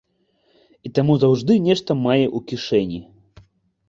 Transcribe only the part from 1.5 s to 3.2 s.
нешта мае ў кішэні.